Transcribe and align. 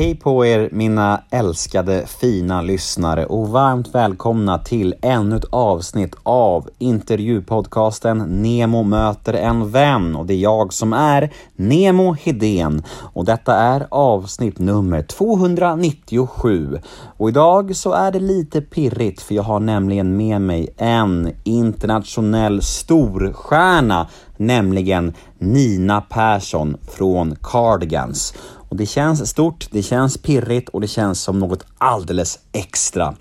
Hej 0.00 0.16
på 0.16 0.46
er 0.46 0.68
mina 0.72 1.20
älskade 1.30 2.06
fina 2.06 2.62
lyssnare 2.62 3.26
och 3.26 3.48
varmt 3.48 3.94
välkomna 3.94 4.58
till 4.58 4.94
ännu 5.02 5.36
ett 5.36 5.44
avsnitt 5.50 6.14
av 6.22 6.68
intervjupodcasten 6.78 8.18
Nemo 8.18 8.82
möter 8.82 9.34
en 9.34 9.70
vän. 9.70 10.16
Och 10.16 10.26
det 10.26 10.34
är 10.34 10.38
jag 10.38 10.72
som 10.72 10.92
är 10.92 11.32
Nemo 11.56 12.12
Hedén. 12.12 12.82
Och 13.12 13.24
detta 13.24 13.54
är 13.54 13.86
avsnitt 13.90 14.58
nummer 14.58 15.02
297 15.02 16.78
och 17.16 17.28
idag 17.28 17.76
så 17.76 17.92
är 17.92 18.12
det 18.12 18.20
lite 18.20 18.60
pirrigt 18.60 19.22
för 19.22 19.34
jag 19.34 19.42
har 19.42 19.60
nämligen 19.60 20.16
med 20.16 20.40
mig 20.40 20.68
en 20.76 21.32
internationell 21.44 22.62
storstjärna 22.62 24.06
nämligen 24.40 25.14
Nina 25.38 26.00
Persson 26.00 26.76
från 26.88 27.36
Cardigans. 27.42 28.34
Och 28.68 28.76
det 28.76 28.86
känns 28.86 29.30
stort, 29.30 29.68
det 29.70 29.82
känns 29.82 30.18
pirrigt 30.18 30.68
och 30.68 30.80
det 30.80 30.88
känns 30.88 31.20
som 31.20 31.38
något 31.38 31.66
alldeles 31.78 32.38
extra. 32.52 33.14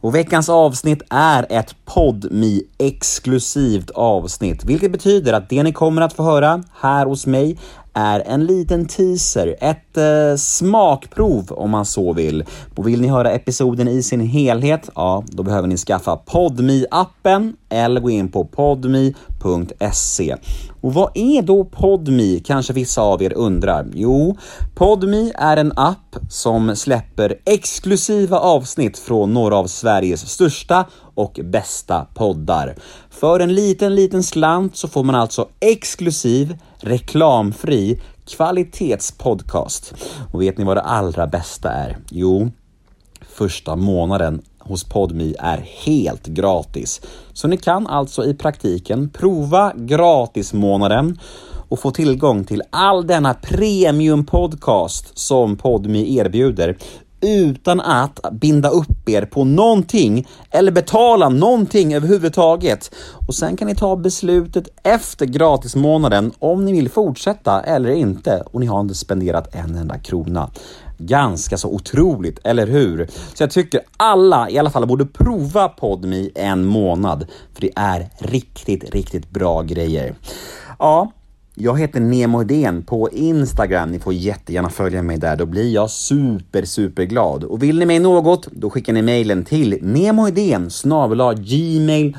Och 0.00 0.14
veckans 0.14 0.48
avsnitt 0.48 1.02
är 1.10 1.46
ett 1.50 1.76
podmi 1.84 2.62
exklusivt 2.78 3.90
avsnitt, 3.90 4.64
vilket 4.64 4.92
betyder 4.92 5.32
att 5.32 5.48
det 5.48 5.62
ni 5.62 5.72
kommer 5.72 6.02
att 6.02 6.12
få 6.12 6.22
höra 6.22 6.62
här 6.80 7.06
hos 7.06 7.26
mig 7.26 7.58
är 7.94 8.20
en 8.20 8.44
liten 8.44 8.86
teaser, 8.86 9.56
ett 9.60 9.96
eh, 9.96 10.36
smakprov 10.36 11.52
om 11.52 11.70
man 11.70 11.84
så 11.84 12.12
vill. 12.12 12.44
Och 12.76 12.88
vill 12.88 13.00
ni 13.00 13.08
höra 13.08 13.30
episoden 13.30 13.88
i 13.88 14.02
sin 14.02 14.20
helhet, 14.20 14.90
ja, 14.94 15.24
då 15.26 15.42
behöver 15.42 15.68
ni 15.68 15.76
skaffa 15.76 16.16
podmi 16.16 16.86
appen 16.90 17.56
eller 17.68 18.00
gå 18.00 18.10
in 18.10 18.28
på 18.28 18.44
podmi.se. 18.44 20.36
Och 20.84 20.94
vad 20.94 21.10
är 21.14 21.42
då 21.42 21.64
Podmi? 21.64 22.42
Kanske 22.44 22.72
vissa 22.72 23.02
av 23.02 23.22
er 23.22 23.32
undrar. 23.32 23.86
Jo, 23.94 24.36
Podmi 24.74 25.32
är 25.34 25.56
en 25.56 25.72
app 25.76 26.16
som 26.30 26.76
släpper 26.76 27.34
exklusiva 27.44 28.38
avsnitt 28.38 28.98
från 28.98 29.34
några 29.34 29.56
av 29.56 29.66
Sveriges 29.66 30.28
största 30.28 30.84
och 31.14 31.40
bästa 31.44 32.06
poddar. 32.14 32.74
För 33.10 33.40
en 33.40 33.54
liten, 33.54 33.94
liten 33.94 34.22
slant 34.22 34.76
så 34.76 34.88
får 34.88 35.04
man 35.04 35.14
alltså 35.14 35.48
exklusiv, 35.60 36.58
reklamfri 36.78 38.00
kvalitetspodcast. 38.26 39.94
Och 40.32 40.42
vet 40.42 40.58
ni 40.58 40.64
vad 40.64 40.76
det 40.76 40.82
allra 40.82 41.26
bästa 41.26 41.70
är? 41.70 41.96
Jo, 42.10 42.50
första 43.20 43.76
månaden 43.76 44.42
hos 44.58 44.84
Podmi 44.84 45.34
är 45.38 45.58
helt 45.84 46.26
gratis. 46.26 47.00
Så 47.32 47.48
ni 47.48 47.56
kan 47.56 47.86
alltså 47.86 48.24
i 48.24 48.34
praktiken 48.34 49.10
prova 49.10 49.72
gratismånaden 49.76 51.18
och 51.68 51.80
få 51.80 51.90
tillgång 51.90 52.44
till 52.44 52.62
all 52.70 53.06
denna 53.06 53.34
premium 53.34 54.26
podcast 54.26 55.18
som 55.18 55.56
Podmi 55.56 56.18
erbjuder 56.18 56.76
utan 57.24 57.80
att 57.80 58.20
binda 58.32 58.68
upp 58.68 59.08
er 59.08 59.22
på 59.22 59.44
någonting 59.44 60.28
eller 60.50 60.72
betala 60.72 61.28
någonting 61.28 61.94
överhuvudtaget. 61.94 62.94
Och 63.26 63.34
sen 63.34 63.56
kan 63.56 63.68
ni 63.68 63.74
ta 63.74 63.96
beslutet 63.96 64.68
efter 64.82 65.26
gratismånaden 65.26 66.32
om 66.38 66.64
ni 66.64 66.72
vill 66.72 66.88
fortsätta 66.88 67.60
eller 67.60 67.90
inte 67.90 68.42
och 68.52 68.60
ni 68.60 68.66
har 68.66 68.80
inte 68.80 68.94
spenderat 68.94 69.54
en 69.54 69.74
enda 69.74 69.98
krona. 69.98 70.50
Ganska 70.98 71.56
så 71.56 71.68
otroligt, 71.68 72.38
eller 72.44 72.66
hur? 72.66 73.08
Så 73.34 73.42
jag 73.42 73.50
tycker 73.50 73.80
alla 73.96 74.50
i 74.50 74.58
alla 74.58 74.70
fall 74.70 74.86
borde 74.86 75.06
prova 75.06 75.68
Podmi 75.68 76.30
en 76.34 76.64
månad, 76.64 77.26
för 77.54 77.60
det 77.60 77.70
är 77.76 78.08
riktigt, 78.18 78.90
riktigt 78.90 79.30
bra 79.30 79.62
grejer. 79.62 80.14
Ja, 80.78 81.12
jag 81.56 81.78
heter 81.78 82.00
Nemo 82.00 82.38
Hedén 82.38 82.82
på 82.82 83.10
Instagram. 83.10 83.90
Ni 83.90 83.98
får 83.98 84.12
jättegärna 84.12 84.70
följa 84.70 85.02
mig 85.02 85.18
där. 85.18 85.36
Då 85.36 85.46
blir 85.46 85.74
jag 85.74 85.90
super, 85.90 86.64
super 86.64 87.04
glad. 87.04 87.44
Och 87.44 87.62
vill 87.62 87.78
ni 87.78 87.86
mig 87.86 87.98
något, 87.98 88.46
då 88.52 88.70
skickar 88.70 88.92
ni 88.92 89.02
mejlen 89.02 89.44
till 89.44 89.78
nemohedén 89.82 90.70
gmail.com. 91.36 92.12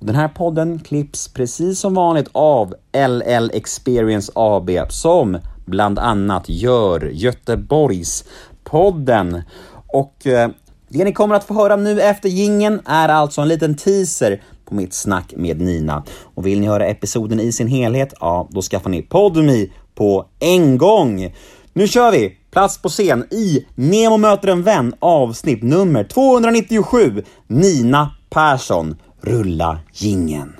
Den 0.00 0.14
här 0.14 0.28
podden 0.28 0.78
klipps 0.78 1.28
precis 1.28 1.80
som 1.80 1.94
vanligt 1.94 2.28
av 2.32 2.74
LL 2.92 3.50
Experience 3.52 4.32
AB 4.34 4.70
som 4.88 5.38
bland 5.64 5.98
annat 5.98 6.48
gör 6.48 7.10
Göteborgs 7.12 8.24
podden. 8.64 9.42
Och 9.86 10.26
eh, 10.26 10.50
det 10.88 11.04
ni 11.04 11.12
kommer 11.12 11.34
att 11.34 11.44
få 11.44 11.54
höra 11.54 11.76
nu 11.76 12.00
efter 12.00 12.28
gingen 12.28 12.80
är 12.84 13.08
alltså 13.08 13.40
en 13.40 13.48
liten 13.48 13.74
teaser 13.74 14.42
på 14.68 14.74
mitt 14.74 14.94
snack 14.94 15.32
med 15.36 15.60
Nina. 15.60 16.04
Och 16.34 16.46
vill 16.46 16.60
ni 16.60 16.66
höra 16.66 16.86
episoden 16.86 17.40
i 17.40 17.52
sin 17.52 17.68
helhet, 17.68 18.14
ja, 18.20 18.48
då 18.50 18.62
skaffar 18.62 18.90
ni 18.90 19.02
Podmi 19.02 19.72
på 19.94 20.26
en 20.38 20.78
gång. 20.78 21.34
Nu 21.72 21.88
kör 21.88 22.12
vi! 22.12 22.34
Plats 22.50 22.82
på 22.82 22.88
scen 22.88 23.24
i 23.30 23.66
Nemo 23.74 24.16
möter 24.16 24.48
en 24.48 24.62
vän 24.62 24.94
avsnitt 24.98 25.62
nummer 25.62 26.04
297, 26.04 27.22
Nina 27.46 28.10
Persson. 28.30 28.96
Rulla 29.20 29.78
gingen. 29.92 30.52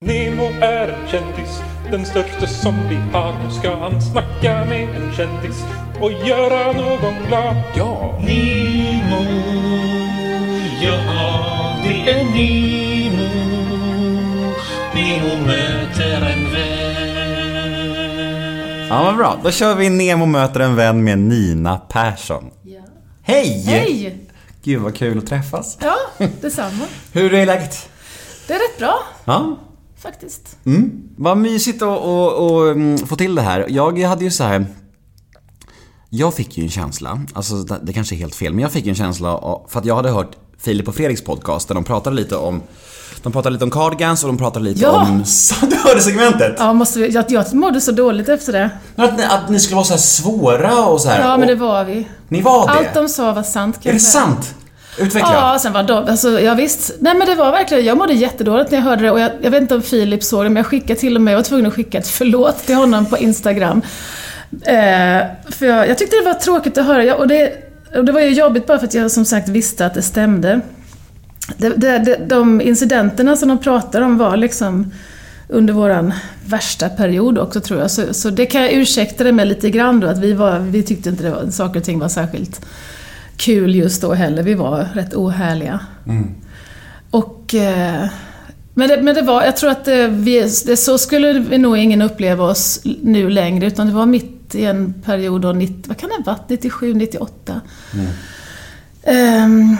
Nemo 0.00 0.44
är 0.60 0.88
en 0.88 1.08
kändis, 1.08 1.60
den 1.90 2.06
största 2.06 2.46
som 2.46 2.74
vi 2.88 2.96
har. 2.96 3.32
Nu 3.44 3.50
ska 3.50 3.76
han 3.76 4.02
snacka 4.02 4.64
med 4.64 4.88
en 4.88 5.12
kändis 5.12 5.64
och 6.00 6.12
göra 6.12 6.72
någon 6.72 7.14
glad. 7.28 7.56
Ja! 7.76 8.18
Nemo, 8.26 9.24
ja 10.82 11.76
det 11.82 12.10
är 12.10 12.24
Nemo. 12.24 12.85
Nemo 15.06 15.46
möter 15.46 16.22
en 16.22 16.52
vän. 16.52 17.86
Ja, 18.88 19.04
men 19.04 19.16
bra. 19.16 19.40
Då 19.42 19.50
kör 19.50 19.74
vi 19.74 19.88
Nemo 19.88 20.26
möter 20.26 20.60
en 20.60 20.76
vän 20.76 21.04
med 21.04 21.18
Nina 21.18 21.76
Persson. 21.78 22.44
Ja. 22.62 22.80
Hej! 23.22 23.62
Hej! 23.66 24.18
Gud 24.62 24.82
vad 24.82 24.94
kul 24.94 25.18
att 25.18 25.26
träffas. 25.26 25.78
Ja, 25.80 25.96
detsamma. 26.40 26.84
Hur 27.12 27.34
är 27.34 27.46
läget? 27.46 27.88
Det 28.46 28.54
är 28.54 28.58
rätt 28.58 28.78
bra, 28.78 28.98
Ja, 29.24 29.58
faktiskt. 29.96 30.56
Mm. 30.64 31.02
Vad 31.16 31.38
mysigt 31.38 31.82
att, 31.82 31.88
att, 31.88 32.40
att 32.40 32.76
mm, 32.76 32.98
få 32.98 33.16
till 33.16 33.34
det 33.34 33.42
här. 33.42 33.66
Jag 33.68 33.98
hade 33.98 34.24
ju 34.24 34.30
så 34.30 34.44
här. 34.44 34.66
Jag 36.08 36.34
fick 36.34 36.58
ju 36.58 36.64
en 36.64 36.70
känsla, 36.70 37.20
alltså 37.32 37.54
det 37.62 37.92
kanske 37.92 38.14
är 38.14 38.18
helt 38.18 38.34
fel, 38.34 38.52
men 38.52 38.62
jag 38.62 38.72
fick 38.72 38.86
en 38.86 38.94
känsla 38.94 39.36
av, 39.36 39.66
för 39.68 39.80
att 39.80 39.86
jag 39.86 39.96
hade 39.96 40.10
hört 40.10 40.36
Filip 40.62 40.88
och 40.88 40.94
Fredriks 40.94 41.22
podcast 41.22 41.68
där 41.68 41.74
de 41.74 41.84
pratade 41.84 42.16
lite 42.16 42.36
om 42.36 42.62
de 43.22 43.32
pratade 43.32 43.52
lite 43.52 43.64
om 43.64 43.70
cardigans 43.70 44.24
och 44.24 44.28
de 44.28 44.38
pratade 44.38 44.64
lite 44.64 44.80
Ja! 44.80 44.90
om... 45.02 45.24
Du 45.70 45.76
hörde 45.76 46.00
segmentet? 46.00 46.54
Ja, 46.58 46.72
måste 46.72 46.98
vi, 46.98 47.08
jag, 47.08 47.24
jag 47.28 47.54
mådde 47.54 47.80
så 47.80 47.92
dåligt 47.92 48.28
efter 48.28 48.52
det. 48.52 48.70
Att, 48.96 49.18
ni, 49.18 49.24
att 49.24 49.48
ni 49.48 49.60
skulle 49.60 49.76
vara 49.76 49.84
så 49.84 49.92
här 49.92 49.98
svåra 49.98 50.84
och 50.86 51.00
så 51.00 51.08
här. 51.08 51.20
Ja, 51.20 51.36
men 51.36 51.48
det 51.48 51.54
var 51.54 51.84
vi. 51.84 52.08
Ni 52.28 52.42
var 52.42 52.66
det? 52.66 52.72
Allt 52.72 52.94
de 52.94 53.08
sa 53.08 53.32
var 53.32 53.42
sant 53.42 53.82
kan 53.82 53.90
Är 53.90 53.94
det 53.94 54.00
sant? 54.00 54.54
Utveckla. 54.98 55.32
Ja, 55.32 55.58
sen 55.58 55.72
var 55.72 55.82
de, 55.82 56.08
alltså 56.08 56.40
ja, 56.40 56.54
visst. 56.54 56.92
Nej 57.00 57.14
men 57.14 57.26
det 57.26 57.34
var 57.34 57.52
verkligen, 57.52 57.84
jag 57.84 57.98
mådde 57.98 58.12
jättedåligt 58.12 58.70
när 58.70 58.78
jag 58.78 58.84
hörde 58.84 59.02
det 59.02 59.10
och 59.10 59.20
jag, 59.20 59.30
jag 59.42 59.50
vet 59.50 59.62
inte 59.62 59.74
om 59.74 59.82
Filip 59.82 60.24
såg 60.24 60.44
det 60.44 60.48
men 60.48 60.56
jag 60.56 60.66
skickade 60.66 61.00
till 61.00 61.16
och 61.16 61.22
med, 61.22 61.32
jag 61.32 61.38
var 61.38 61.44
tvungen 61.44 61.66
att 61.66 61.74
skicka 61.74 61.98
ett 61.98 62.08
förlåt 62.08 62.66
till 62.66 62.74
honom 62.74 63.06
på 63.06 63.18
Instagram. 63.18 63.82
Eh, 64.62 65.22
för 65.50 65.66
jag, 65.66 65.88
jag 65.88 65.98
tyckte 65.98 66.16
det 66.16 66.24
var 66.24 66.34
tråkigt 66.34 66.78
att 66.78 66.86
höra 66.86 67.04
jag, 67.04 67.18
och, 67.18 67.28
det, 67.28 67.65
och 67.96 68.04
det 68.04 68.12
var 68.12 68.20
ju 68.20 68.32
jobbigt 68.32 68.66
bara 68.66 68.78
för 68.78 68.86
att 68.86 68.94
jag 68.94 69.10
som 69.10 69.24
sagt 69.24 69.48
visste 69.48 69.86
att 69.86 69.94
det 69.94 70.02
stämde. 70.02 70.60
Det, 71.56 71.68
det, 71.68 71.98
det, 71.98 72.16
de 72.28 72.60
incidenterna 72.60 73.36
som 73.36 73.48
de 73.48 73.58
pratade 73.58 74.04
om 74.04 74.18
var 74.18 74.36
liksom 74.36 74.92
under 75.48 75.74
våran 75.74 76.12
värsta 76.46 76.88
period 76.88 77.38
också 77.38 77.60
tror 77.60 77.80
jag. 77.80 77.90
Så, 77.90 78.14
så 78.14 78.30
det 78.30 78.46
kan 78.46 78.62
jag 78.62 78.72
ursäkta 78.72 79.24
det 79.24 79.32
med 79.32 79.48
lite 79.48 79.70
grann 79.70 80.00
då, 80.00 80.06
att 80.06 80.18
vi, 80.18 80.32
var, 80.32 80.58
vi 80.58 80.82
tyckte 80.82 81.08
inte 81.08 81.22
det 81.22 81.30
var, 81.30 81.50
saker 81.50 81.80
och 81.80 81.86
ting 81.86 81.98
var 81.98 82.08
särskilt 82.08 82.66
kul 83.36 83.74
just 83.74 84.02
då 84.02 84.14
heller. 84.14 84.42
Vi 84.42 84.54
var 84.54 84.88
rätt 84.94 85.14
ohärliga. 85.14 85.80
Och... 87.10 87.54
Eh, 87.54 88.06
men 88.78 88.88
det, 88.88 89.02
men 89.02 89.14
det 89.14 89.22
var, 89.22 89.44
jag 89.44 89.56
tror 89.56 89.70
att 89.70 89.84
det, 89.84 90.08
vi, 90.08 90.40
det, 90.66 90.76
så 90.76 90.98
skulle 90.98 91.32
vi 91.32 91.58
nog 91.58 91.78
ingen 91.78 92.02
uppleva 92.02 92.44
oss 92.44 92.80
nu 93.02 93.30
längre, 93.30 93.66
utan 93.66 93.86
det 93.86 93.92
var 93.92 94.06
mitt 94.06 94.35
i 94.54 94.64
en 94.64 94.94
period 95.04 95.40
då, 95.40 95.52
90, 95.52 95.82
vad 95.86 95.96
kan 95.96 96.08
det 96.08 96.14
ha 96.14 96.22
varit, 96.22 96.48
97, 96.48 96.94
98. 96.94 97.60
Ehm, 99.02 99.76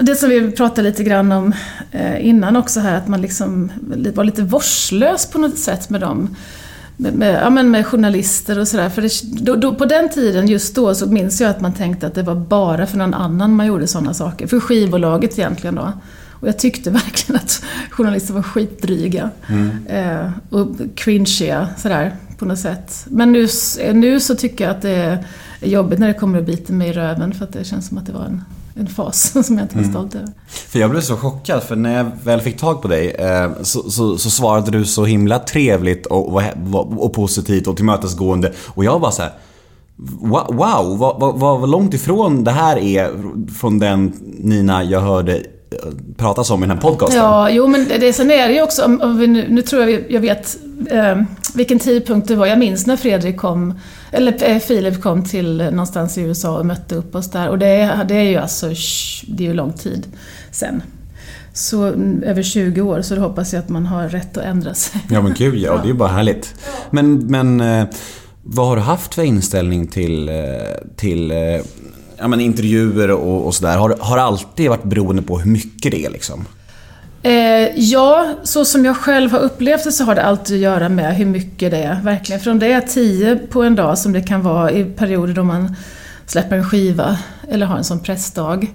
det 0.00 0.16
som 0.16 0.28
vi 0.28 0.50
pratade 0.50 0.88
lite 0.88 1.04
grann 1.04 1.32
om 1.32 1.52
eh, 1.90 2.26
innan 2.26 2.56
också 2.56 2.80
här, 2.80 2.94
att 2.94 3.08
man 3.08 3.20
liksom 3.20 3.72
var 4.14 4.24
lite 4.24 4.42
vårdslös 4.42 5.26
på 5.26 5.38
något 5.38 5.58
sätt 5.58 5.90
med 5.90 6.00
dem. 6.00 6.36
Med, 6.96 7.14
med, 7.14 7.42
ja, 7.42 7.50
men 7.50 7.70
med 7.70 7.86
journalister 7.86 8.58
och 8.58 8.68
sådär. 8.68 8.88
För 8.88 9.02
det, 9.02 9.44
då, 9.44 9.56
då, 9.56 9.74
på 9.74 9.84
den 9.84 10.08
tiden, 10.08 10.48
just 10.48 10.74
då, 10.74 10.94
så 10.94 11.06
minns 11.06 11.40
jag 11.40 11.50
att 11.50 11.60
man 11.60 11.72
tänkte 11.72 12.06
att 12.06 12.14
det 12.14 12.22
var 12.22 12.34
bara 12.34 12.86
för 12.86 12.98
någon 12.98 13.14
annan 13.14 13.54
man 13.54 13.66
gjorde 13.66 13.86
sådana 13.86 14.14
saker. 14.14 14.46
För 14.46 14.60
skivbolaget 14.60 15.38
egentligen 15.38 15.74
då. 15.74 15.92
Och 16.30 16.48
jag 16.48 16.58
tyckte 16.58 16.90
verkligen 17.00 17.40
att 17.40 17.64
journalister 17.90 18.34
var 18.34 18.42
skitdryga. 18.42 19.30
Eh, 19.86 20.30
och 20.50 20.68
cringeiga 20.94 21.68
sådär 21.78 22.16
på 22.42 22.48
något 22.48 22.58
sätt. 22.58 23.06
Men 23.10 23.32
nu, 23.32 23.48
nu 23.94 24.20
så 24.20 24.34
tycker 24.34 24.64
jag 24.64 24.70
att 24.76 24.82
det 24.82 24.90
är 24.90 25.26
jobbigt 25.60 25.98
när 25.98 26.06
det 26.06 26.14
kommer 26.14 26.38
och 26.38 26.44
biter 26.44 26.72
mig 26.72 26.88
i 26.88 26.92
röven 26.92 27.34
för 27.34 27.44
att 27.44 27.52
det 27.52 27.64
känns 27.64 27.88
som 27.88 27.98
att 27.98 28.06
det 28.06 28.12
var 28.12 28.24
en, 28.24 28.44
en 28.74 28.86
fas 28.86 29.32
som 29.46 29.58
jag 29.58 29.64
inte 29.64 29.76
var 29.76 29.84
stolt 29.84 30.14
över. 30.14 30.28
För 30.46 30.78
jag 30.78 30.90
blev 30.90 31.00
så 31.00 31.16
chockad 31.16 31.62
för 31.62 31.76
när 31.76 31.96
jag 31.96 32.10
väl 32.24 32.40
fick 32.40 32.58
tag 32.58 32.82
på 32.82 32.88
dig 32.88 33.10
eh, 33.10 33.50
så, 33.62 33.90
så, 33.90 34.18
så 34.18 34.30
svarade 34.30 34.70
du 34.70 34.84
så 34.84 35.04
himla 35.04 35.38
trevligt 35.38 36.06
och, 36.06 36.34
och, 36.34 37.04
och 37.04 37.12
positivt 37.12 37.66
och 37.66 37.76
tillmötesgående 37.76 38.52
och 38.66 38.84
jag 38.84 38.98
var 38.98 39.10
så 39.10 39.22
här. 39.22 39.32
Wow, 40.48 40.98
vad, 40.98 41.20
vad, 41.20 41.60
vad 41.60 41.68
långt 41.68 41.94
ifrån 41.94 42.44
det 42.44 42.50
här 42.50 42.76
är 42.76 43.10
från 43.60 43.78
den 43.78 44.12
Nina 44.38 44.84
jag 44.84 45.00
hörde 45.00 45.42
pratas 46.16 46.50
om 46.50 46.64
i 46.64 46.66
den 46.66 46.76
här 46.76 46.82
podcasten. 46.82 47.18
Ja, 47.18 47.50
jo 47.50 47.66
men 47.66 47.88
det, 48.00 48.12
sen 48.12 48.30
är 48.30 48.48
det 48.48 48.54
ju 48.54 48.62
också, 48.62 48.84
om, 48.84 49.18
vi 49.18 49.26
nu, 49.26 49.46
nu 49.48 49.62
tror 49.62 49.82
jag 49.90 50.04
jag 50.08 50.20
vet 50.20 50.56
eh, 50.90 51.22
vilken 51.54 51.78
tidpunkt 51.78 52.28
det 52.28 52.36
var. 52.36 52.46
Jag 52.46 52.58
minns 52.58 52.86
när 52.86 52.96
Fredrik 52.96 53.36
kom, 53.36 53.74
eller 54.10 54.50
eh, 54.50 54.58
Filip 54.58 55.02
kom 55.02 55.24
till 55.24 55.56
någonstans 55.70 56.18
i 56.18 56.20
USA 56.20 56.58
och 56.58 56.66
mötte 56.66 56.94
upp 56.94 57.14
oss 57.14 57.30
där. 57.30 57.48
Och 57.48 57.58
det, 57.58 57.66
är- 57.66 58.04
det 58.04 58.14
är 58.14 58.22
ju 58.30 58.36
alltså, 58.36 58.66
sh- 58.68 59.24
det 59.28 59.44
är 59.44 59.48
ju 59.48 59.54
lång 59.54 59.72
tid 59.72 60.06
sen. 60.50 60.82
Så 61.54 61.82
mm, 61.86 62.22
över 62.22 62.42
20 62.42 62.80
år, 62.80 63.02
så 63.02 63.14
då 63.14 63.20
hoppas 63.20 63.52
jag 63.52 63.60
att 63.60 63.68
man 63.68 63.86
har 63.86 64.08
rätt 64.08 64.36
att 64.36 64.44
ändra 64.44 64.74
sig. 64.74 65.00
Ja 65.10 65.22
men 65.22 65.34
kul 65.34 65.62
ja, 65.62 65.72
det 65.76 65.82
är 65.82 65.86
ju 65.86 65.94
bara 65.94 66.08
härligt. 66.08 66.54
Men, 66.90 67.14
men 67.26 67.60
eh, 67.60 67.84
vad 68.42 68.66
har 68.66 68.76
du 68.76 68.82
haft 68.82 69.14
för 69.14 69.22
inställning 69.22 69.86
till, 69.86 70.28
eh, 70.28 70.34
till 70.96 71.30
eh, 71.30 71.36
ja, 72.22 72.28
men 72.28 72.40
intervjuer 72.40 73.10
och, 73.10 73.46
och 73.46 73.54
sådär? 73.54 73.76
Har, 73.76 73.96
har 74.00 74.16
det 74.16 74.22
alltid 74.22 74.70
varit 74.70 74.84
beroende 74.84 75.22
på 75.22 75.38
hur 75.38 75.50
mycket 75.50 75.92
det 75.92 76.04
är 76.04 76.10
liksom? 76.10 76.44
Eh, 77.22 77.80
ja, 77.80 78.34
så 78.42 78.64
som 78.64 78.84
jag 78.84 78.96
själv 78.96 79.30
har 79.30 79.38
upplevt 79.38 79.84
det 79.84 79.92
så 79.92 80.04
har 80.04 80.14
det 80.14 80.22
alltid 80.22 80.56
att 80.56 80.62
göra 80.62 80.88
med 80.88 81.16
hur 81.16 81.26
mycket 81.26 81.70
det 81.70 81.82
är. 81.82 82.00
Verkligen. 82.02 82.40
För 82.40 82.50
om 82.50 82.58
det 82.58 82.72
är 82.72 82.80
tio 82.80 83.36
på 83.36 83.62
en 83.62 83.74
dag 83.74 83.98
som 83.98 84.12
det 84.12 84.22
kan 84.22 84.42
vara 84.42 84.70
i 84.70 84.84
perioder 84.84 85.34
då 85.34 85.42
man 85.42 85.76
släpper 86.26 86.56
en 86.56 86.64
skiva 86.64 87.18
eller 87.50 87.66
har 87.66 87.76
en 87.76 87.84
sån 87.84 88.00
pressdag. 88.00 88.72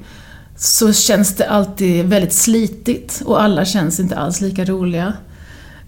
Så 0.58 0.94
känns 0.94 1.36
det 1.36 1.50
alltid 1.50 2.06
väldigt 2.06 2.34
slitigt 2.34 3.22
och 3.26 3.42
alla 3.42 3.66
känns 3.66 4.00
inte 4.00 4.16
alls 4.16 4.42
lika 4.42 4.66
roliga. 4.66 5.14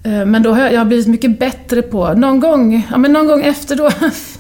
Eh, 0.04 0.26
men 0.26 0.44
då 0.44 0.54
har 0.54 0.62
jag, 0.62 0.74
jag 0.74 0.80
har 0.80 0.86
blivit 0.86 1.08
mycket 1.08 1.40
bättre 1.40 1.82
på, 1.82 2.14
någon 2.14 2.40
gång, 2.40 2.88
ja, 2.92 2.98
men 2.98 3.14
någon 3.14 3.28
gång 3.28 3.42
efter 3.42 3.76
då 3.76 3.90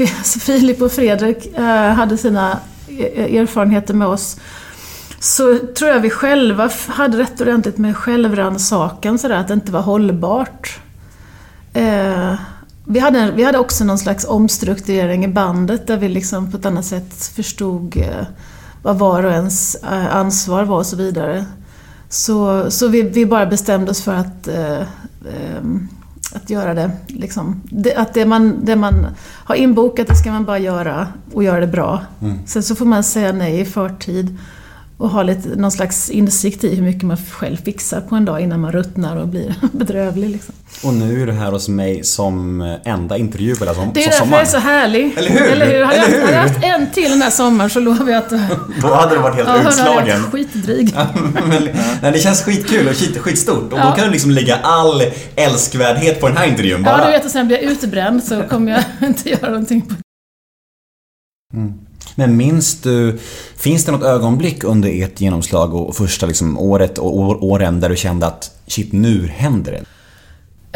Alltså, 0.00 0.38
Filip 0.38 0.82
och 0.82 0.92
Fredrik 0.92 1.46
eh, 1.58 1.92
hade 1.92 2.16
sina 2.16 2.58
eh, 2.88 3.34
erfarenheter 3.34 3.94
med 3.94 4.08
oss 4.08 4.36
så 5.20 5.58
tror 5.58 5.90
jag 5.90 6.00
vi 6.00 6.10
själva 6.10 6.70
hade 6.86 7.18
rätt 7.18 7.40
ordentligt 7.40 7.78
med 7.78 7.96
självrannsakan 7.96 9.14
att 9.14 9.48
det 9.48 9.54
inte 9.54 9.72
var 9.72 9.80
hållbart. 9.80 10.78
Eh, 11.72 12.34
vi, 12.84 12.98
hade, 12.98 13.30
vi 13.30 13.44
hade 13.44 13.58
också 13.58 13.84
någon 13.84 13.98
slags 13.98 14.24
omstrukturering 14.24 15.24
i 15.24 15.28
bandet 15.28 15.86
där 15.86 15.96
vi 15.96 16.08
liksom 16.08 16.50
på 16.50 16.56
ett 16.56 16.66
annat 16.66 16.84
sätt 16.84 17.14
förstod 17.36 17.96
eh, 17.96 18.26
vad 18.82 18.98
var 18.98 19.24
och 19.24 19.32
ens 19.32 19.74
eh, 19.74 20.16
ansvar 20.16 20.64
var 20.64 20.76
och 20.76 20.86
så 20.86 20.96
vidare. 20.96 21.44
Så, 22.08 22.70
så 22.70 22.88
vi, 22.88 23.02
vi 23.02 23.26
bara 23.26 23.46
bestämde 23.46 23.90
oss 23.90 24.02
för 24.02 24.14
att, 24.14 24.48
eh, 24.48 24.80
ehm, 24.80 25.88
att 26.32 26.50
göra 26.50 26.74
det. 26.74 26.90
Liksom. 27.06 27.62
det 27.64 27.94
att 27.94 28.14
det 28.14 28.26
man, 28.26 28.64
det 28.64 28.76
man 28.76 29.06
har 29.44 29.54
inbokat, 29.54 30.06
det 30.06 30.16
ska 30.16 30.32
man 30.32 30.44
bara 30.44 30.58
göra 30.58 31.08
och 31.32 31.44
göra 31.44 31.60
det 31.60 31.66
bra. 31.66 32.00
Sen 32.46 32.62
så 32.62 32.74
får 32.74 32.86
man 32.86 33.04
säga 33.04 33.32
nej 33.32 33.60
i 33.60 33.64
förtid 33.64 34.38
och 34.98 35.10
ha 35.10 35.22
lite, 35.22 35.48
någon 35.48 35.70
slags 35.72 36.10
insikt 36.10 36.64
i 36.64 36.74
hur 36.74 36.82
mycket 36.82 37.02
man 37.02 37.16
själv 37.16 37.56
fixar 37.56 38.00
på 38.00 38.16
en 38.16 38.24
dag 38.24 38.40
innan 38.40 38.60
man 38.60 38.72
ruttnar 38.72 39.16
och 39.16 39.28
blir 39.28 39.54
bedrövlig. 39.72 40.30
Liksom. 40.30 40.54
Och 40.84 40.94
nu 40.94 41.22
är 41.22 41.26
du 41.26 41.32
här 41.32 41.52
hos 41.52 41.68
mig 41.68 42.04
som 42.04 42.60
eh, 42.60 42.74
enda 42.84 43.16
intervju 43.16 43.54
eller 43.60 43.74
som, 43.74 43.90
Det 43.94 44.00
är 44.00 44.04
därför 44.04 44.18
sommaren. 44.18 44.32
jag 44.38 44.46
är 44.46 44.50
så 44.52 44.58
härlig. 44.58 45.18
Eller 45.18 45.30
hur? 45.30 45.40
Eller 45.46 45.66
hur? 45.66 45.84
Hade, 45.84 45.96
Eller 45.96 46.08
jag, 46.08 46.18
hur? 46.18 46.20
hade 46.20 46.32
jag 46.32 46.42
haft 46.42 46.64
en 46.64 46.90
till 46.90 47.10
den 47.10 47.22
här 47.22 47.30
sommaren 47.30 47.70
så 47.70 47.80
lovar 47.80 48.08
jag 48.12 48.18
att 48.18 48.30
Då 48.82 48.94
hade 48.94 49.14
du 49.14 49.20
varit 49.20 49.34
helt 49.36 49.48
ja, 49.48 49.52
hade 49.54 49.62
jag 49.64 49.72
utslagen. 49.72 50.22
varit 50.22 50.32
skitdryg. 50.32 50.94
Men, 52.02 52.12
det 52.12 52.18
känns 52.18 52.42
skitkul 52.42 52.88
och 52.88 52.94
skit, 52.94 53.18
skitstort. 53.18 53.72
Och 53.72 53.78
Ja. 53.78 53.86
då 53.90 53.92
kan 53.96 54.04
du 54.06 54.10
liksom 54.12 54.30
lägga 54.30 54.56
all 54.56 55.02
älskvärdhet 55.36 56.20
på 56.20 56.28
den 56.28 56.36
här 56.36 56.46
intervjun 56.46 56.82
bara. 56.82 56.98
Ja, 56.98 57.06
du 57.06 57.12
vet 57.12 57.24
att 57.24 57.30
sen 57.30 57.46
blir 57.46 57.62
jag 57.62 57.72
utbränd 57.72 58.24
så 58.24 58.42
kommer 58.42 58.72
jag 58.72 59.08
inte 59.08 59.28
göra 59.30 59.48
någonting 59.50 59.82
på 59.82 59.94
men 62.18 62.36
minns 62.36 62.80
du, 62.80 63.18
finns 63.56 63.84
det 63.84 63.92
något 63.92 64.02
ögonblick 64.02 64.64
under 64.64 65.02
ert 65.02 65.20
genomslag 65.20 65.74
och 65.74 65.96
första 65.96 66.26
liksom 66.26 66.58
året 66.58 66.98
och 66.98 67.16
år, 67.16 67.44
åren 67.44 67.80
där 67.80 67.88
du 67.88 67.96
kände 67.96 68.26
att 68.26 68.50
shit, 68.66 68.92
nu 68.92 69.26
händer 69.26 69.72
det? 69.72 69.84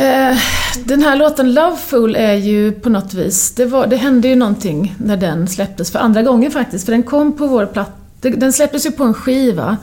Eh, 0.05 0.39
den 0.85 1.03
här 1.03 1.17
låten 1.17 1.55
Loveful 1.55 2.17
är 2.17 2.35
ju 2.35 2.73
på 2.73 2.89
något 2.89 3.15
vis, 3.15 3.55
det, 3.55 3.67
var, 3.67 3.87
det 3.87 3.97
hände 3.97 4.29
ju 4.29 4.37
någonting 4.37 4.95
när 4.99 5.17
den 5.17 5.49
släpptes 5.49 5.91
för 5.91 5.99
andra 5.99 6.23
gången 6.23 6.51
faktiskt. 6.51 6.85
För 6.85 6.93
den 6.93 7.03
kom 7.03 7.37
på 7.37 7.47
vår 7.47 7.67
platta, 7.67 7.93
den 8.21 8.53
släpptes 8.53 8.87
ju 8.87 8.91
på 8.91 9.05
en 9.05 9.15
skiva 9.15 9.77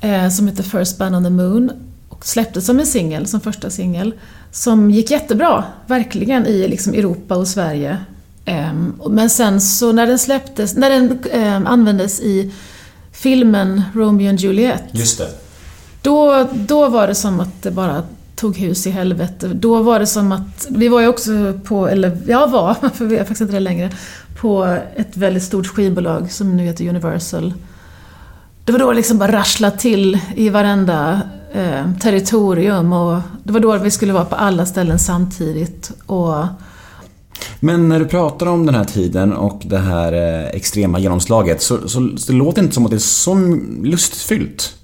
eh, 0.00 0.28
som 0.28 0.48
heter 0.48 0.62
First 0.62 0.98
Band 0.98 1.16
on 1.16 1.24
the 1.24 1.30
Moon. 1.30 1.72
Och 2.08 2.26
släpptes 2.26 2.66
som 2.66 2.80
en 2.80 2.86
singel, 2.86 3.26
som 3.26 3.40
första 3.40 3.70
singel. 3.70 4.14
Som 4.50 4.90
gick 4.90 5.10
jättebra, 5.10 5.64
verkligen, 5.86 6.46
i 6.46 6.68
liksom 6.68 6.94
Europa 6.94 7.36
och 7.36 7.48
Sverige. 7.48 7.98
Ehm, 8.44 8.94
men 9.10 9.30
sen 9.30 9.60
så 9.60 9.92
när 9.92 10.06
den 10.06 10.18
släpptes, 10.18 10.76
när 10.76 10.90
den 10.90 11.18
ehm, 11.30 11.66
användes 11.66 12.20
i 12.20 12.52
filmen 13.12 13.82
Romeo 13.94 14.28
and 14.28 14.40
Juliet. 14.40 14.82
Just 14.92 15.18
det. 15.18 15.28
Då, 16.02 16.48
då 16.52 16.88
var 16.88 17.06
det 17.06 17.14
som 17.14 17.40
att 17.40 17.62
det 17.62 17.70
bara 17.70 18.02
tog 18.36 18.56
hus 18.56 18.86
i 18.86 18.90
helvete. 18.90 19.48
Då 19.48 19.82
var 19.82 19.98
det 19.98 20.06
som 20.06 20.32
att, 20.32 20.66
vi 20.70 20.88
var 20.88 21.00
ju 21.00 21.06
också 21.06 21.30
på, 21.64 21.88
eller 21.88 22.18
jag 22.26 22.50
var, 22.50 22.74
för 22.94 23.04
vi 23.04 23.16
är 23.16 23.20
faktiskt 23.20 23.40
inte 23.40 23.52
det 23.52 23.60
längre, 23.60 23.90
på 24.40 24.78
ett 24.96 25.16
väldigt 25.16 25.42
stort 25.42 25.66
skivbolag 25.66 26.32
som 26.32 26.56
nu 26.56 26.62
heter 26.62 26.88
Universal. 26.88 27.54
Det 28.64 28.72
var 28.72 28.78
då 28.78 28.90
det 28.90 28.96
liksom 28.96 29.18
bara 29.18 29.32
rasslade 29.32 29.78
till 29.78 30.18
i 30.34 30.48
varenda 30.48 31.20
eh, 31.52 31.92
territorium 32.00 32.92
och 32.92 33.20
det 33.42 33.52
var 33.52 33.60
då 33.60 33.78
vi 33.78 33.90
skulle 33.90 34.12
vara 34.12 34.24
på 34.24 34.34
alla 34.34 34.66
ställen 34.66 34.98
samtidigt. 34.98 35.92
Och 36.06 36.44
men 37.60 37.88
när 37.88 37.98
du 37.98 38.04
pratar 38.04 38.46
om 38.46 38.66
den 38.66 38.74
här 38.74 38.84
tiden 38.84 39.32
och 39.32 39.62
det 39.64 39.78
här 39.78 40.12
eh, 40.12 40.48
extrema 40.48 40.98
genomslaget 40.98 41.62
så, 41.62 41.88
så, 41.88 42.16
så 42.16 42.32
det 42.32 42.38
låter 42.38 42.62
inte 42.62 42.74
som 42.74 42.84
att 42.84 42.90
det 42.90 42.96
är 42.96 42.98
så 42.98 43.34
lustfyllt. 43.82 44.74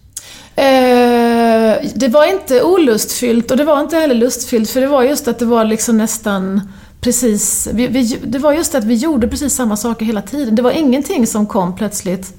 Eh, 0.55 1.91
det 1.95 2.09
var 2.09 2.33
inte 2.33 2.63
olustfyllt 2.63 3.51
och 3.51 3.57
det 3.57 3.65
var 3.65 3.81
inte 3.81 3.97
heller 3.97 4.15
lustfyllt 4.15 4.71
för 4.71 4.81
det 4.81 4.87
var 4.87 5.03
just 5.03 5.29
att 5.29 5.39
det 5.39 5.45
var 5.45 5.65
liksom 5.65 5.97
nästan 5.97 6.61
precis... 7.01 7.69
Vi, 7.73 7.87
vi, 7.87 8.19
det 8.25 8.39
var 8.39 8.53
just 8.53 8.75
att 8.75 8.85
vi 8.85 8.95
gjorde 8.95 9.29
precis 9.29 9.55
samma 9.55 9.77
saker 9.77 10.07
hela 10.07 10.23
tiden. 10.23 10.55
Det 10.55 10.63
var 10.63 10.71
ingenting 10.71 11.27
som 11.27 11.47
kom 11.47 11.77
plötsligt. 11.77 12.35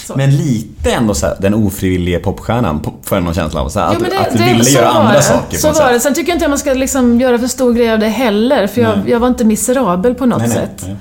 Så. 0.00 0.16
Men 0.16 0.36
lite 0.36 0.92
ändå 0.92 1.14
så 1.14 1.26
här, 1.26 1.36
den 1.40 1.54
ofrivillige 1.54 2.18
popstjärnan 2.18 2.80
får 3.02 3.16
jag 3.16 3.24
någon 3.24 3.34
känsla 3.34 3.60
av. 3.60 3.68
Så 3.68 3.80
här, 3.80 3.96
Jo, 4.00 4.04
att, 4.04 4.10
det- 4.10 4.18
att 4.20 4.32
du 4.32 4.44
ville 4.44 4.70
göra 4.70 4.88
andra 4.88 5.12
det. 5.12 5.22
saker 5.22 5.58
Så 5.58 5.72
var 5.72 5.92
det. 5.92 6.00
Sen 6.00 6.14
tycker 6.14 6.28
jag 6.28 6.36
inte 6.36 6.44
att 6.44 6.50
man 6.50 6.58
ska 6.58 6.72
liksom 6.74 7.20
göra 7.20 7.38
för 7.38 7.46
stor 7.46 7.72
grej 7.74 7.92
av 7.92 7.98
det 7.98 8.08
heller, 8.08 8.66
för 8.66 8.80
jag, 8.80 9.08
jag 9.08 9.20
var 9.20 9.28
inte 9.28 9.44
miserabel 9.44 10.14
på 10.14 10.26
något 10.26 10.38
Nej, 10.38 10.48
nej, 10.48 10.56
sätt. 10.58 10.82
nej. 10.86 10.96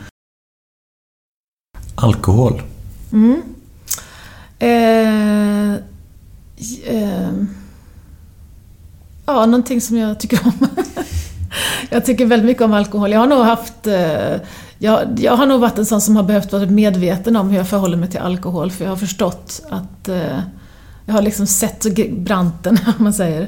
Alkohol. 1.95 2.62
Mm. 3.14 3.42
Eh, 4.60 5.74
eh, 6.88 7.30
ja, 9.26 9.45
någonting 9.45 9.81
som 9.81 9.98
jag 9.98 10.19
tycker 10.19 10.40
om. 10.45 10.67
Jag 11.90 12.06
tycker 12.06 12.26
väldigt 12.26 12.46
mycket 12.46 12.64
om 12.64 12.74
alkohol. 12.74 13.12
Jag 13.12 13.20
har 13.20 13.28
nog 13.28 13.46
haft... 13.46 13.88
Eh, 13.88 14.36
jag, 14.80 15.00
jag 15.20 15.38
har 15.38 15.46
nog 15.46 15.62
varit 15.62 15.78
en 15.78 15.86
sån 15.86 16.02
som 16.02 16.16
har 16.16 16.24
behövt 16.24 16.52
vara 16.52 16.66
medveten 16.66 17.36
om 17.36 17.50
hur 17.50 17.58
jag 17.58 17.70
förhåller 17.70 17.98
mig 17.98 18.10
till 18.10 18.20
alkohol, 18.20 18.72
för 18.72 18.84
jag 18.84 18.92
har 18.92 18.98
förstått 18.98 19.62
att... 19.70 20.10
Eh, 20.10 20.40
jag 21.06 21.14
har 21.14 21.22
liksom 21.22 21.48
sett 21.48 21.86
branten, 22.10 22.80
om 22.98 23.04
man 23.04 23.14
säger. 23.14 23.48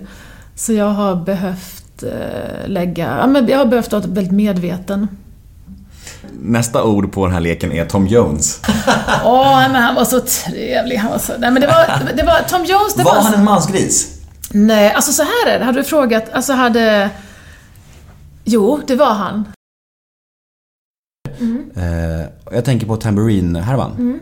Så 0.56 0.74
jag 0.74 0.90
har 0.90 1.16
behövt 1.16 2.04
eh, 2.04 2.68
lägga... 2.68 3.30
Jag 3.48 3.58
har 3.58 3.66
behövt 3.66 3.92
vara 3.92 4.04
väldigt 4.08 4.34
medveten. 4.34 5.08
Nästa 6.42 6.84
ord 6.84 7.12
på 7.12 7.26
den 7.26 7.34
här 7.34 7.42
leken 7.42 7.72
är 7.72 7.86
Tom 7.86 8.08
Jones. 8.08 8.62
Åh, 9.26 9.60
men 9.72 9.84
han 9.84 9.96
var 9.96 10.06
så 10.06 10.20
trevlig. 10.20 10.96
Han 10.96 11.12
var 11.12 11.20
så... 11.20 11.34
Nej, 11.38 11.52
men 11.52 11.62
det 11.62 11.68
var... 11.68 12.16
Det 12.16 12.24
var 12.24 12.42
Tom 12.48 12.66
Jones, 12.66 12.94
det 12.96 13.04
Var 13.04 13.16
var... 13.16 13.22
han 13.22 13.34
en 13.34 13.44
mansgris? 13.44 14.20
Nej, 14.52 14.94
alltså 14.94 15.12
så 15.12 15.24
här 15.24 15.54
är 15.54 15.60
det. 15.60 15.66
Hade 15.66 15.80
du 15.80 15.84
frågat, 15.84 16.26
alltså 16.34 16.54
hade... 16.54 17.10
Jo, 18.52 18.82
det 18.88 18.96
var 18.96 19.14
han. 19.14 19.46
Eh, 21.76 22.28
jag 22.52 22.66
tänker 22.66 22.88
på 22.88 22.96
Tambourine-härvan. 22.96 23.92
Mm. 23.92 24.20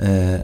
Eh, 0.00 0.40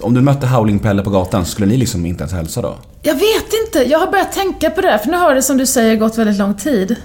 om 0.00 0.14
du 0.14 0.20
mötte 0.20 0.46
Howling-Pelle 0.46 1.02
på 1.02 1.10
gatan, 1.10 1.46
skulle 1.46 1.66
ni 1.66 1.76
liksom 1.76 2.06
inte 2.06 2.22
ens 2.22 2.32
hälsa 2.32 2.62
då? 2.62 2.78
Jag 3.02 3.14
vet 3.14 3.52
inte, 3.66 3.90
jag 3.90 3.98
har 3.98 4.10
börjat 4.10 4.32
tänka 4.32 4.70
på 4.70 4.80
det 4.80 4.88
här, 4.88 4.98
för 4.98 5.10
nu 5.10 5.16
har 5.16 5.34
det 5.34 5.42
som 5.42 5.56
du 5.56 5.66
säger 5.66 5.96
gått 5.96 6.18
väldigt 6.18 6.38
lång 6.38 6.54
tid. 6.54 6.96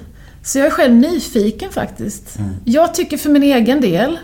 Så 0.43 0.57
jag 0.59 0.67
är 0.67 0.71
själv 0.71 0.95
nyfiken 0.95 1.69
faktiskt. 1.69 2.37
Jag 2.65 2.93
tycker 2.93 3.17
för 3.17 3.29
min 3.29 3.43
egen 3.43 3.81
del 3.81 4.19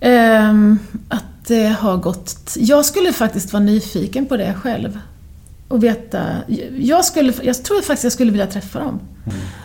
ehm, 0.00 0.78
att 1.08 1.24
det 1.46 1.66
har 1.66 1.96
gått... 1.96 2.56
Jag 2.56 2.84
skulle 2.84 3.12
faktiskt 3.12 3.52
vara 3.52 3.62
nyfiken 3.62 4.26
på 4.26 4.36
det 4.36 4.54
själv. 4.54 4.98
Och 5.72 5.84
veta... 5.84 6.22
Jag, 6.78 7.04
skulle, 7.04 7.32
jag 7.42 7.64
tror 7.64 7.82
faktiskt 7.82 8.04
jag 8.04 8.12
skulle 8.12 8.30
vilja 8.30 8.46
träffa 8.46 8.78
dem. 8.78 9.00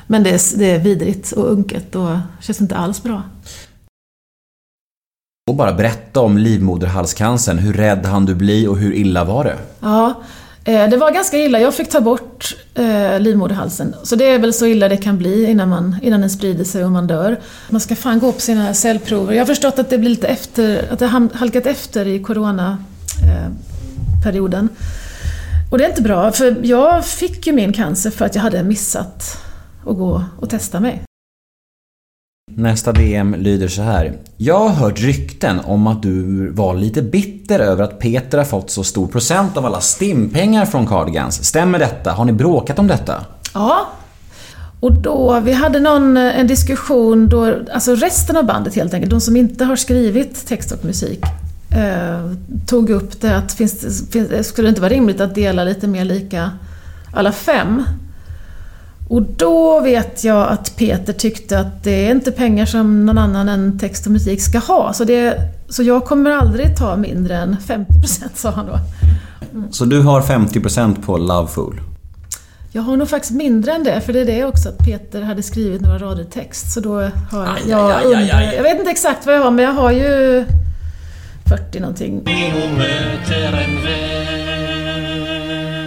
Men 0.08 0.24
det 0.24 0.30
är, 0.30 0.58
det 0.58 0.72
är 0.72 0.80
vidrigt 0.80 1.32
och 1.32 1.52
unket 1.52 1.96
och 1.96 2.18
känns 2.42 2.62
inte 2.62 2.76
alls 2.76 3.04
bra. 3.04 3.24
Och 5.50 5.56
bara 5.56 5.74
berätta 5.74 6.22
om 6.22 6.38
livmoderhalscancern. 6.38 7.58
Hur 7.58 7.74
rädd 7.74 8.06
hann 8.06 8.26
du 8.26 8.36
bli 8.36 8.68
och 8.68 8.78
hur 8.78 8.94
illa 8.94 9.24
var 9.24 9.44
det? 9.44 9.58
Ja, 9.80 10.24
Eh, 10.68 10.90
Det 10.90 10.98
var 10.98 11.12
ganska 11.12 11.38
illa. 11.38 11.60
Jag 11.60 11.74
fick 11.74 11.90
ta 11.90 12.02
bort 12.02 12.56
eh, 12.76 13.20
livmoderhalsen. 13.20 13.96
Så 14.04 14.16
det 14.16 14.26
är 14.26 14.40
väl 14.40 14.54
så 14.54 14.66
illa 14.66 14.90
det 14.90 14.98
kan 14.98 15.18
bli 15.18 15.50
innan, 15.52 15.70
man, 15.70 15.96
innan 16.02 16.22
den 16.22 16.30
sprider 16.30 16.64
sig 16.64 16.86
och 16.86 16.92
man 16.92 17.08
dör. 17.08 17.40
Man 17.70 17.82
ska 17.82 17.96
fan 17.96 18.20
gå 18.20 18.32
på 18.32 18.42
sina 18.42 18.74
cellprover. 18.74 19.34
Jag 19.34 19.42
har 19.42 19.46
förstått 19.46 19.80
att 19.80 19.90
det 19.90 19.98
blir 19.98 20.10
lite 20.10 20.28
efter, 20.28 20.92
att 20.92 21.00
det 21.00 21.08
har 21.08 21.30
halkat 21.38 21.66
efter 21.66 22.08
i 22.08 22.20
coronaperioden. 22.20 24.70
Och 25.72 25.78
det 25.78 25.86
är 25.86 25.90
inte 25.90 26.02
bra, 26.02 26.32
för 26.32 26.58
jag 26.64 27.06
fick 27.06 27.48
ju 27.48 27.54
min 27.54 27.74
cancer 27.74 28.12
för 28.12 28.26
att 28.26 28.36
jag 28.36 28.42
hade 28.42 28.64
missat 28.64 29.38
att 29.86 29.98
gå 29.98 30.24
och 30.40 30.50
testa 30.50 30.80
mig. 30.80 31.04
Nästa 32.52 32.92
DM 32.92 33.36
lyder 33.38 33.68
så 33.68 33.82
här. 33.82 34.14
Jag 34.38 34.60
har 34.60 34.70
hört 34.70 35.00
rykten 35.00 35.60
om 35.60 35.88
att 35.88 36.02
du 36.04 36.48
var 36.52 36.76
lite 36.76 37.02
bitter 37.02 37.60
över 37.60 37.84
att 37.84 38.00
Peter 38.00 38.38
har 38.38 38.46
fått 38.46 38.70
så 38.70 38.84
stor 38.84 39.08
procent 39.08 39.58
av 39.58 39.66
alla 39.66 39.82
stimpengar 39.82 40.66
från 40.66 40.88
Cardigans. 40.88 41.46
Stämmer 41.46 41.80
detta? 41.80 42.12
Har 42.12 42.26
ni 42.26 42.32
bråkat 42.32 42.80
om 42.80 42.88
detta? 42.88 43.26
Ja. 43.54 43.88
Och 44.80 44.94
då, 44.94 45.40
vi 45.40 45.54
hade 45.54 45.80
någon, 45.80 46.18
eh, 46.18 46.40
en 46.40 46.48
diskussion 46.48 47.30
då, 47.30 47.56
alltså 47.74 47.96
resten 47.96 48.38
av 48.38 48.46
bandet 48.46 48.76
helt 48.76 48.94
enkelt, 48.94 49.12
de 49.12 49.22
som 49.22 49.36
inte 49.36 49.66
har 49.66 49.76
skrivit 49.76 50.48
text 50.48 50.72
och 50.72 50.86
musik, 50.86 51.20
eh, 51.72 52.32
tog 52.66 52.90
upp 52.90 53.22
det 53.22 53.38
att 53.38 53.52
finns, 53.54 53.74
det- 53.82 54.12
finns, 54.12 54.48
skulle 54.48 54.66
det 54.68 54.70
inte 54.70 54.82
vara 54.82 54.94
rimligt 54.94 55.22
att 55.22 55.36
dela 55.36 55.64
lite 55.64 55.88
mer 55.88 56.06
lika 56.06 56.52
alla 57.14 57.32
fem? 57.32 57.84
Och 59.10 59.22
då 59.22 59.80
vet 59.80 60.24
jag 60.24 60.48
att 60.48 60.76
Peter 60.76 61.14
tyckte 61.14 61.60
att 61.60 61.84
det 61.84 62.08
är 62.08 62.12
inte 62.12 62.32
pengar 62.32 62.66
som 62.66 63.06
någon 63.06 63.18
annan 63.18 63.50
än 63.50 63.80
text 63.80 64.06
och 64.06 64.12
musik 64.12 64.42
ska 64.42 64.58
ha. 64.60 64.94
Så, 64.94 65.04
det, 65.04 65.38
så 65.70 65.84
jag 65.84 66.06
kommer 66.06 66.32
aldrig 66.32 66.78
ta 66.78 66.96
mindre 66.96 67.38
än 67.38 67.58
50% 67.68 68.24
sa 68.36 68.52
han 68.52 68.66
då. 68.66 68.80
Så 69.72 69.86
du 69.86 70.02
har 70.02 70.22
50% 70.22 71.02
på 71.06 71.18
Loveful? 71.18 71.82
Jag 72.72 72.82
har 72.82 72.98
nog 72.98 73.10
faktiskt 73.10 73.34
mindre 73.34 73.72
än 73.72 73.84
det, 73.84 74.02
för 74.02 74.14
det 74.14 74.20
är 74.22 74.26
det 74.26 74.46
också 74.46 74.70
att 74.70 74.78
Peter 74.78 75.22
hade 75.22 75.44
skrivit 75.44 75.82
några 75.82 75.98
rader 75.98 76.24
text. 76.24 76.72
Så 76.74 76.80
då 76.80 76.94
har 77.32 77.46
Aj, 77.46 77.62
jag 77.70 77.92
aj, 77.92 78.14
aj, 78.16 78.32
aj. 78.32 78.54
Jag 78.56 78.64
vet 78.64 78.80
inte 78.80 78.92
exakt 78.92 79.26
vad 79.26 79.36
jag 79.36 79.42
har, 79.44 79.52
men 79.52 79.66
jag 79.66 79.72
har 79.74 79.92
ju 79.92 80.46
40 81.50 81.80
någonting. 81.80 82.24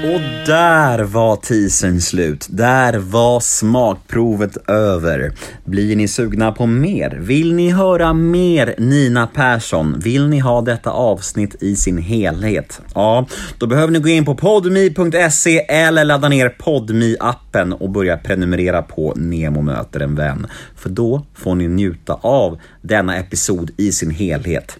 Och 0.04 0.20
där 0.46 1.04
var 1.04 1.36
teasern 1.36 2.00
slut. 2.00 2.46
Där 2.50 2.98
var 2.98 3.40
smakprovet 3.40 4.70
över. 4.70 5.32
Blir 5.64 5.96
ni 5.96 6.08
sugna 6.08 6.52
på 6.52 6.66
mer? 6.66 7.18
Vill 7.20 7.54
ni 7.54 7.70
höra 7.70 8.12
mer 8.12 8.74
Nina 8.78 9.26
Persson? 9.26 9.98
Vill 9.98 10.28
ni 10.28 10.38
ha 10.38 10.60
detta 10.60 10.90
avsnitt 10.90 11.62
i 11.62 11.76
sin 11.76 11.98
helhet? 11.98 12.80
Ja, 12.94 13.26
då 13.58 13.66
behöver 13.66 13.92
ni 13.92 13.98
gå 13.98 14.08
in 14.08 14.24
på 14.24 14.34
podmi.se 14.34 15.58
eller 15.58 16.04
ladda 16.04 16.28
ner 16.28 16.48
podmi 16.48 17.16
appen 17.20 17.72
och 17.72 17.90
börja 17.90 18.16
prenumerera 18.16 18.82
på 18.82 19.14
Nemo 19.16 19.62
möter 19.62 20.00
en 20.00 20.14
vän. 20.14 20.46
För 20.76 20.90
då 20.90 21.26
får 21.34 21.54
ni 21.54 21.68
njuta 21.68 22.14
av 22.14 22.58
denna 22.82 23.16
episod 23.16 23.70
i 23.76 23.92
sin 23.92 24.10
helhet. 24.10 24.78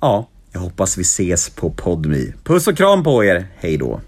Ja, 0.00 0.28
jag 0.52 0.60
hoppas 0.60 0.98
vi 0.98 1.02
ses 1.02 1.50
på 1.50 1.70
Podmi. 1.70 2.32
Puss 2.44 2.68
och 2.68 2.76
kram 2.76 3.02
på 3.04 3.24
er, 3.24 3.46
hej 3.56 3.76
då! 3.76 4.00